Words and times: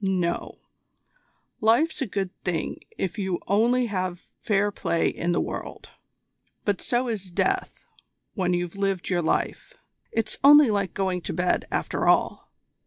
No; 0.03 0.57
life's 1.59 2.01
a 2.01 2.07
good 2.07 2.31
thing 2.43 2.79
if 2.97 3.19
you 3.19 3.37
only 3.47 3.85
have 3.85 4.31
fair 4.41 4.71
play 4.71 5.07
in 5.07 5.31
the 5.31 5.39
world; 5.39 5.89
but 6.65 6.81
so 6.81 7.07
is 7.07 7.29
death 7.29 7.83
when 8.33 8.55
you've 8.55 8.75
lived 8.75 9.11
your 9.11 9.21
life. 9.21 9.75
It's 10.11 10.39
only 10.43 10.71
like 10.71 10.95
going 10.95 11.21
to 11.21 11.33
bed, 11.33 11.67
after 11.69 12.07
all. 12.07 12.51